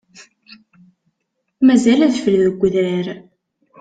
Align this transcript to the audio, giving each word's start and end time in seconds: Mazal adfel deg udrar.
Mazal 1.65 2.01
adfel 2.07 2.39
deg 2.47 2.61
udrar. 2.65 3.07